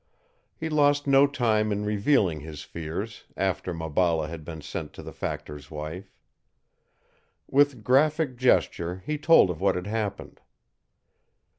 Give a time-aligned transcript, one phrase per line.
[0.57, 5.13] He lost no time in revealing his fears, after Maballa had been sent to the
[5.13, 6.11] factor's wife.
[7.45, 10.41] With graphic gesture he told of what had happened.